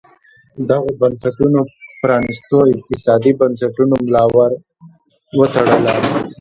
[0.69, 1.61] دغو بنسټونو
[2.01, 4.51] پرانیستو اقتصادي بنسټونو ملا ور
[5.37, 5.93] وتړله.